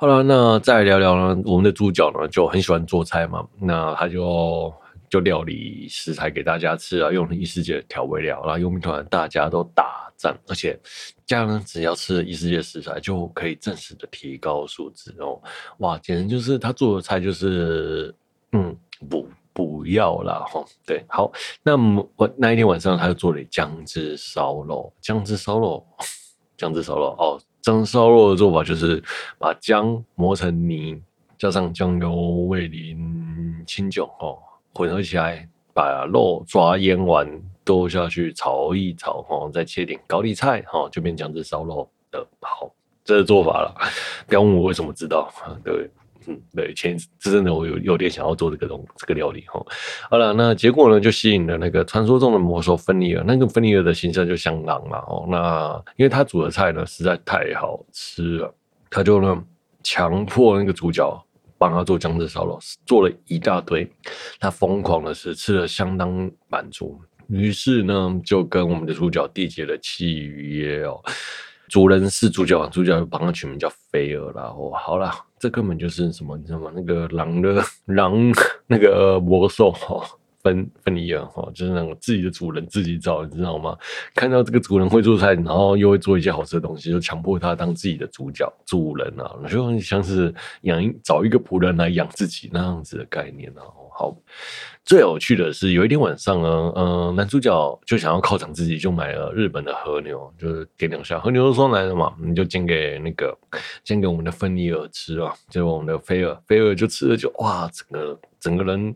[0.02, 0.08] 好。
[0.08, 1.44] 了，那再聊聊呢？
[1.46, 4.74] 我们的主角呢就很喜欢做菜嘛，那他就
[5.08, 10.76] 就料理食材给大家吃啊，用异世界的调味料，然后佣兵团大家都打仗，而且
[11.24, 15.40] 家人只要吃异世界食材就可以正式的提高素质哦，
[15.78, 18.12] 哇，简直就是他做的菜就是
[18.54, 18.76] 嗯
[19.08, 25.86] 补补药啦哈，对，好，那么我那一天晚上他就做了姜汁烧肉，姜汁烧肉，
[26.58, 27.40] 姜汁烧肉哦。
[27.62, 29.02] 蒸烧肉的做法就是
[29.38, 31.02] 把姜磨成泥，
[31.38, 32.14] 加上酱油、
[32.48, 34.40] 味淋、清酒哦，
[34.74, 37.28] 混合起来，把肉抓腌完
[37.64, 42.72] 丢下去炒一炒哦，再切点高丽菜哦，就变姜汁烧肉的好，
[43.04, 43.76] 这个做法了。
[44.28, 45.32] 不要问我为什么知道，
[45.64, 45.90] 对。
[46.28, 49.64] 嗯，对，前这真的我有有点想要做这个东这个料理哈。
[50.10, 55.26] 好了，那结果呢就吸引了那个传说中的魔兽芬尼尔，那个芬尼尔的形象就相当嘛哦。
[55.30, 58.54] 那因为他煮的菜呢实在太好吃了，
[58.90, 59.44] 他就呢
[59.84, 61.26] 强迫那个主角
[61.58, 63.90] 帮他做姜汁烧肉，做了一大堆。
[64.40, 71.00] 他疯狂的是吃了相当满足，于是呢，就跟我们的主角缔结了契约哦。
[71.70, 74.44] 主人是主角，主角就帮他取名叫菲尔啦。
[74.44, 76.38] 哦，好啦，这根本就是什么？
[76.38, 76.72] 你知道吗？
[76.76, 78.14] 那个狼的 狼，
[78.68, 80.06] 那个魔兽哈。
[80.44, 83.78] 芬芬尼尔哈，就是那种自己的主人自己找，你知道吗？
[84.16, 93.62] 看到这个主人会做菜，然后又会做一些好吃的东西，就强迫他当自己的主角主人啊，就很像是养找一个仆人来养自己那样子的概念啊。
[93.94, 94.16] 好，
[94.84, 103.38] 最有趣的是有一天晚上呢，嗯，男主角就想要犒赏自己，就买了日本的和牛，就是点两下和牛都送来了嘛，你就煎给那个
[103.84, 108.96] 煎给我们的芬尼尔吃啊，就我们的菲尔，菲尔就吃了就哇，整个整个人。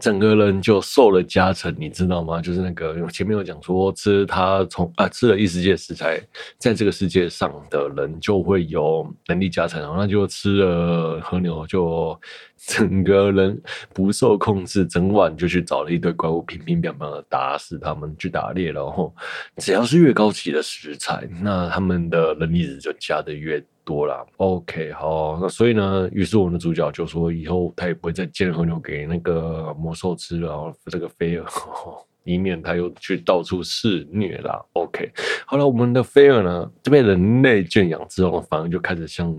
[0.00, 2.40] 整个人就瘦了加成，你知道吗？
[2.40, 6.20] 就是那个前面有讲说，吃他从啊吃了异世界食材，
[6.58, 12.18] 在这个世界上的人就会有能力加成，然后他就吃了和牛，就
[12.56, 13.60] 整个人
[13.92, 19.14] 不受控制，整晚就去找了一堆怪物，乒乒乓乓的打死他们，去打猎，然后
[19.58, 31.44] 只要是越高级的食材，那他们的能力值就加的越多啦，OK，好，那所以呢，于是我们的主角就说，以后他也不会再煎和牛给那个魔兽吃了，这个菲尔，
[32.24, 34.60] 以免他又去到处肆虐啦。
[34.74, 35.10] OK，
[35.46, 39.34] 好了，我们的菲尔呢，就被人类圈养之后，反而就开始像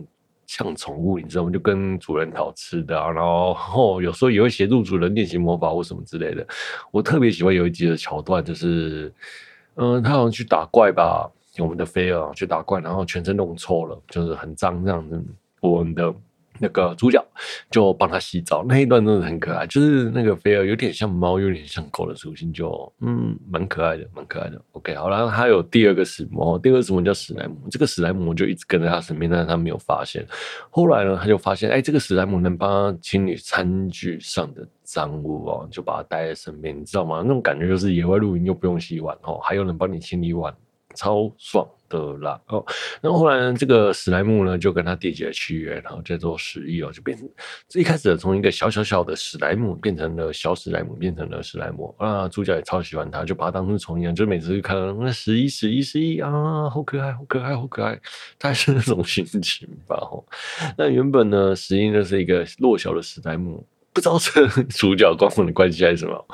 [0.48, 1.52] 像宠物，你知道吗？
[1.52, 6.46] 就跟主人讨吃的，然后，有时候也会协助主人练习魔法或什么之类的。
[6.92, 9.14] 我特别喜欢有一集的桥段，就是，
[9.76, 11.32] 嗯、他好像去打怪吧。
[11.58, 15.22] 我们的菲尔去打怪，然后全身弄臭了，就是很脏这样子。
[15.60, 16.14] 我们的
[16.60, 17.24] 那个主角
[17.70, 19.66] 就帮他洗澡，那一段真的很可爱。
[19.68, 24.62] 就是那个菲尔有点像猫，有点像狗的属性，就嗯，蛮可爱的，蛮可爱的。
[24.72, 27.58] OK，好，然后还有第二个史魔，第二个史魔叫史莱姆。
[27.70, 30.26] 这个史莱姆就一直跟在他身边，但是他没有发现。
[30.70, 37.22] 后来呢，他就发现，哎，这个史莱姆能帮他清理餐具上的脏物哦，就把它带在身边，你知道吗？
[37.24, 40.54] 那种感觉就是野外露营又不用洗碗哦，还有人帮你清理碗。
[40.96, 42.66] 超爽的啦哦，
[43.02, 47.18] 然后后来呢，这个史莱姆呢就跟他缔结契约，然后叫做十一哦，就变
[47.74, 57.94] 一开始从一个小小小的史莱姆变成了小史莱姆，变成了史莱姆啊，主角也超喜欢他，就把他当成宠一样，就每次就看到那十一十一十一啊，好可爱，好可爱，好可爱，
[58.38, 60.24] 大概是那种心情吧哦。
[60.78, 63.66] 那原本呢，十一就是一个弱小的史莱姆。
[63.94, 66.26] 不知道是 主角光环的关系还是什么，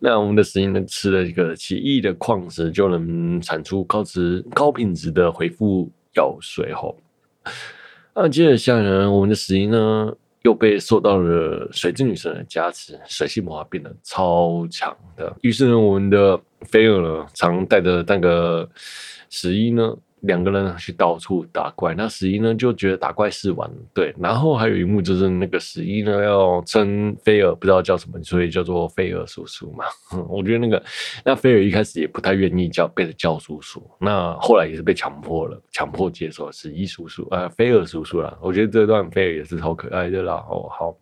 [0.00, 6.96] 那我们的石英呢吃了一个奇异的矿石，就能产出高值高品质的回复药水后，
[8.14, 15.34] 那接着下来呢，我们的石英呢又被受到了水之女神的加持，水系魔法变得超强的。
[15.42, 18.68] 于是呢，我们的菲尔呢常带着那个
[19.30, 19.96] 史逸呢。
[20.24, 24.14] 两个人去到处打怪，那十一呢就觉得打怪是玩，对。
[24.18, 29.84] 然后还有一幕就是那个十一呢要称菲尔不知道叫什么，所以叫做菲尔叔叔嘛。
[30.28, 30.82] 我觉得那个
[31.24, 33.82] 那菲尔一开始也不太愿意叫，被叫叔叔。
[33.98, 38.36] 那后来也是被强迫了，强迫接受十一叔叔啊、呃，菲尔叔叔啦。
[38.40, 40.34] 我觉得这段菲尔也是超可爱的啦。
[40.48, 40.96] 哦，好，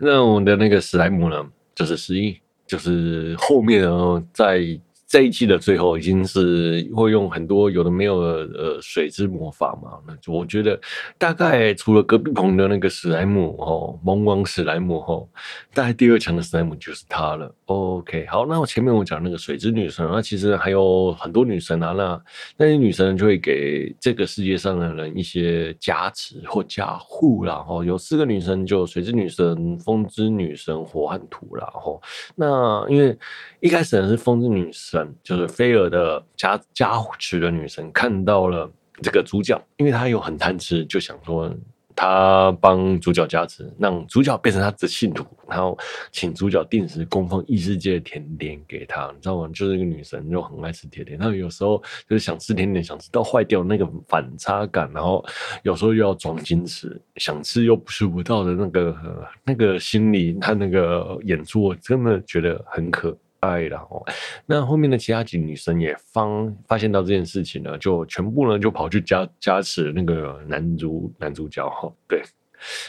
[0.00, 4.80] 那我们的那个史莱姆呢，就是十一，就是后面呢在。
[5.12, 9.98] 这一期的最后已经是会用很多有的没有的呃水之魔法嘛？
[10.06, 10.80] 那我觉得
[11.18, 15.28] 大概除了隔壁棚的那个史莱姆哦，萌王史莱姆哦，
[15.74, 17.54] 大概第二强的史莱姆就是他了。
[17.66, 22.22] OK，好，那我前面我讲那个水之女神，那其实还有很多女神啊，那
[22.56, 27.62] 那些女神就会给这个世界上的人一些加持或加护啦。
[27.68, 31.70] 哦，有四个女神，就水之女神、风之女神、火和土啦。
[31.84, 32.00] 哦，
[32.34, 33.14] 那因为
[33.60, 35.01] 一开始呢是风之女神。
[35.22, 38.70] 就是菲尔的加加持的女神看到了
[39.02, 41.52] 这个主角，因为他又很贪吃，就想说
[41.94, 45.76] 他帮主角加持，让主角变成他的信徒，然后
[46.10, 49.50] 请主角定时供奉异世界的甜点给他，你知道吗？
[49.52, 51.76] 就是一个女神就很爱吃甜点，然后有时候
[52.08, 55.24] 就是想吃甜点，想吃到坏掉那个反差感，然后
[55.64, 58.96] 有时候又要装矜持，想吃又吃不到的那个、
[59.44, 63.16] 那个心理，他那个演出我真的觉得很可。
[63.42, 64.02] 爱了哦，
[64.46, 72.22] 那后面的其他几个女生也方发现到这件事情呢，就全部呢就跑去加加持那个男主男主角哈，对，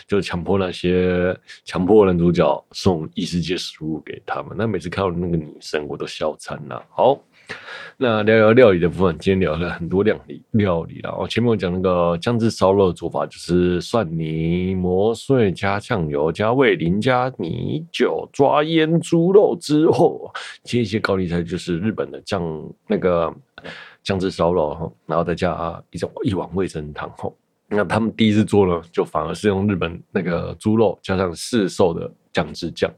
[0.07, 4.55] 就强迫那些强迫男主角送异世界食物给他们。
[4.57, 6.83] 那每次看到那个女生，我都笑惨了。
[6.89, 7.19] 好。
[7.97, 11.15] 那聊聊料理的部分，今天聊了很多料理料理了。
[11.15, 20.31] 我前面我讲那个酱汁烧肉做法，就是蒜泥磨碎，加酱油，加味淋，加米酒，抓腌猪肉之后，
[20.63, 22.41] 切一些高丽菜，就是日本的酱
[22.87, 23.31] 那个
[24.01, 27.09] 酱汁烧肉，然后再加一种一碗味噌汤，
[27.67, 32.91] 那他们第一次做呢，就反而是用日本那个猪肉加上市售的酱汁酱。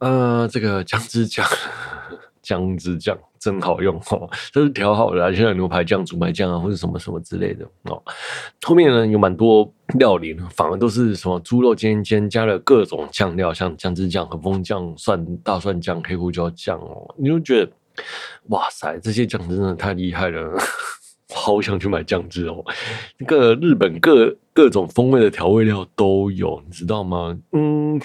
[0.00, 1.46] 呃，这个酱汁酱，
[2.42, 8.02] 姜汁酱真好用哦，这是调好的，啊，像牛排酱、猪排酱啊，或者什么什么之类的哦。
[8.62, 17.72] 后面呢有蛮多料理呢，反而都是什么猪肉煎煎，加了各种酱料，像姜汁酱、和风酱、蒜大蒜酱、黑胡椒酱哦，你就觉得
[18.48, 20.56] 哇塞，这些酱真的太厉害了。
[21.34, 22.62] 好想去买酱汁哦！
[23.16, 27.34] 那个日本各各种风味的调味料都有，你知道吗？
[27.52, 27.98] 嗯，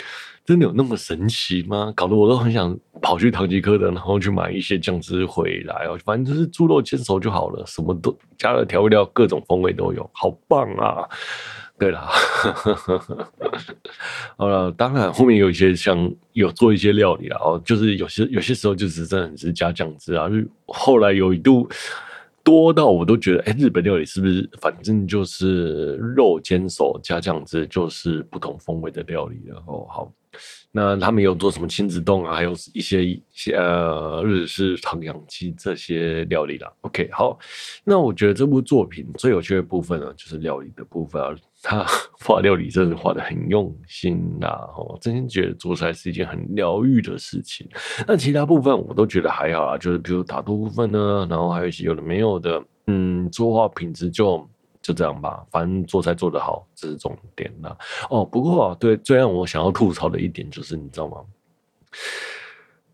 [0.47, 1.91] 真的有那么神奇吗？
[1.93, 5.99] 搞得我都很想跑去唐吉诃德，然后去买一些酱汁回来哦。
[6.05, 11.03] 反正就是猪肉煎熟就好了，什么都加了调味料，各种风味都有，好棒啊！
[11.77, 12.07] 对了，
[14.37, 20.35] 好了，当然后面有一些像有做一些料理啊，哦，就是有些有些时候就是真的只是加酱汁啊，就
[20.67, 21.67] 后来有一度。
[22.43, 29.61] 多到我都觉得，哎、日本料理是不是反正就是肉煎熟加酱汁，就是不同风味的料理了？
[29.67, 30.09] 哦，好，
[30.71, 36.71] 那他们有做什么亲子丼啊，还有一些一些呃日式唐扬鸡这些料理啦。
[36.81, 37.37] OK，好，
[37.83, 41.35] 那我觉得这部作品最有趣的部分呢，就是料理的部分啊。
[41.63, 41.83] 他
[42.23, 44.47] 画料理真的画得很用心呐，
[44.77, 47.67] 哦，真心觉得做菜是一件很疗愈的事情。
[48.07, 54.47] 那其他部分我都觉得还好啊，就是比如打斗部分呢，然后还有一些有的没有的，嗯，作画品质就
[54.87, 57.77] 就这样吧，反正做菜做得好，这是重点啦。
[58.09, 61.17] 哦，不过啊，对，最让我想要吐槽的一点就是，你知道吗？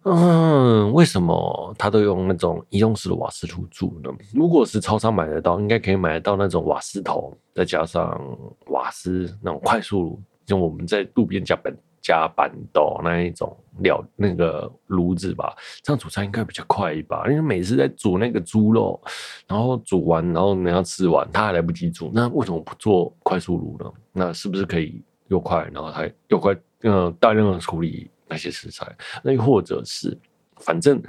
[0.05, 4.09] 嗯，为什么他都用那种移动式的瓦斯炉煮呢？
[4.33, 8.19] 如果是超商买得到，应该可以买得到那种瓦斯头，再加上
[8.69, 17.27] 瓦斯那种快速炉，就我们在路边加本加板豆那一种料那个炉子吧，这样煮菜应该比较快一把。
[17.27, 19.01] 因为每次在煮那个猪肉，
[19.47, 23.91] 然后煮完，然后你要吃完，它还来不及煮，那为什么不做快速炉呢？
[24.11, 28.11] 那是不是可以又快，然后还又快，呃，大量的处理？
[28.25, 28.87] 那些食材，
[29.21, 30.17] 那又或者是，
[30.55, 30.99] 反正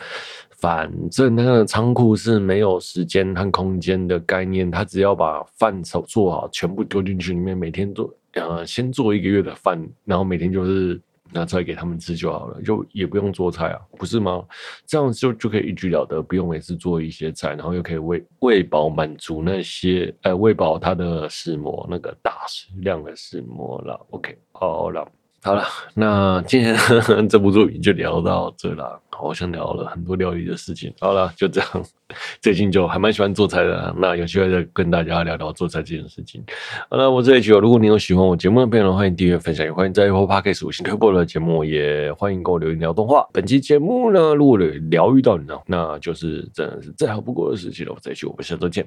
[0.58, 11.00] 反正那个仓库是没有时间和空间的概念，他只要把饭炒做好，全部丢进去里面，每天做呃先做一个月的饭，然后每天就是
[11.32, 14.44] 拿出来给他们吃就好了，就也不用做菜啊，不是吗？
[14.86, 24.06] 这样就就可以一举了得，不用每次做一些菜，然后又可以喂喂饱满足那些呃喂饱他的食魔那个大食量的食魔了。
[24.10, 25.10] OK，好了。
[25.44, 28.98] 好了，那今天呵 呵这部作品就聊到这了。
[29.10, 30.92] 好像聊了很多料理的事情。
[30.98, 31.70] 好了，就这样。
[32.42, 36.42] 最近就还蛮喜欢做菜的，那有机会再跟大家聊聊做菜这件事情。
[36.90, 37.60] 好了，我是 H 友。
[37.60, 43.24] 如果你有喜欢我节目的朋友，欢迎订阅、分享，也欢迎在 Apple Podcast 五星推播的节目，也欢迎跟我留言聊动画。
[43.32, 47.92] 本期节目呢，如果有疗愈到你呢，那就是真的是再好不过的事情了。
[47.94, 48.84] 我是 H，我们下周见，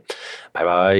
[0.52, 0.96] 拜拜。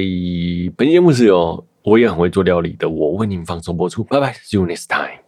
[0.78, 5.27] 本期节目是由我也很会做料理的我为您放松播出，拜拜，See you next time。